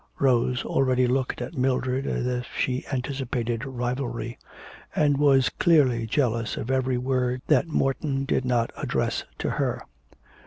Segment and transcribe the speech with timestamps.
[0.17, 4.39] Rose already looked at Mildred as if she anticipated rivalry,
[4.95, 9.83] and was clearly jealous of every word that Morton did not address to her.